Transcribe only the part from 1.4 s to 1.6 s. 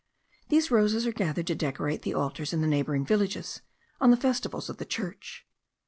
to